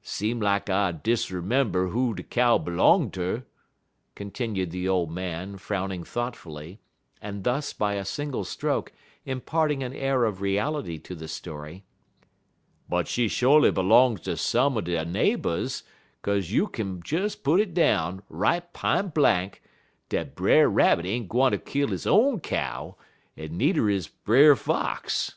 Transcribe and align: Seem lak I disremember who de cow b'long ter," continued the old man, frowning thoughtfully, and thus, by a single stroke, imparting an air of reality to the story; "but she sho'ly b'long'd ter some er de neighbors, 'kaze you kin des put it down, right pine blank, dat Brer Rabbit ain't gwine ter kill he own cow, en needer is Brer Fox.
Seem 0.00 0.40
lak 0.40 0.70
I 0.70 0.92
disremember 0.92 1.88
who 1.88 2.14
de 2.14 2.22
cow 2.22 2.56
b'long 2.56 3.10
ter," 3.12 3.44
continued 4.14 4.70
the 4.70 4.88
old 4.88 5.10
man, 5.10 5.58
frowning 5.58 6.04
thoughtfully, 6.04 6.80
and 7.20 7.44
thus, 7.44 7.74
by 7.74 7.96
a 7.96 8.04
single 8.06 8.44
stroke, 8.44 8.92
imparting 9.26 9.82
an 9.82 9.92
air 9.92 10.24
of 10.24 10.40
reality 10.40 10.96
to 11.00 11.14
the 11.14 11.28
story; 11.28 11.84
"but 12.88 13.06
she 13.08 13.28
sho'ly 13.28 13.70
b'long'd 13.70 14.24
ter 14.24 14.36
some 14.36 14.78
er 14.78 14.80
de 14.80 15.04
neighbors, 15.04 15.82
'kaze 16.22 16.50
you 16.50 16.66
kin 16.68 17.00
des 17.06 17.36
put 17.42 17.60
it 17.60 17.74
down, 17.74 18.22
right 18.30 18.72
pine 18.72 19.08
blank, 19.08 19.60
dat 20.08 20.34
Brer 20.34 20.66
Rabbit 20.66 21.04
ain't 21.04 21.28
gwine 21.28 21.52
ter 21.52 21.58
kill 21.58 21.88
he 21.88 22.08
own 22.08 22.40
cow, 22.40 22.96
en 23.36 23.58
needer 23.58 23.90
is 23.90 24.08
Brer 24.08 24.56
Fox. 24.56 25.34